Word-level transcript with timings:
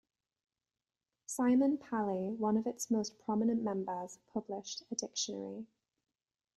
Simin 1.27 1.77
Palay, 1.77 2.33
one 2.35 2.57
of 2.57 2.65
its 2.65 2.89
most 2.89 3.19
prominent 3.19 3.61
members, 3.61 4.17
published 4.33 4.81
a 4.89 4.95
dictionary. 4.95 5.67